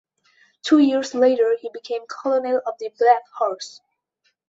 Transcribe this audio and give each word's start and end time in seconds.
Two 0.63 0.79
years 0.79 1.13
later 1.13 1.55
he 1.61 1.69
became 1.71 2.07
colonel 2.07 2.59
of 2.65 2.73
the 2.79 2.89
Black 2.97 3.21
Horse. 3.37 3.81